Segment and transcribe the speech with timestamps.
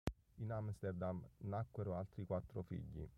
[0.39, 3.07] In Amsterdam, nacquero altri quattro figli.